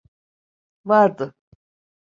[0.85, 1.33] Vardı.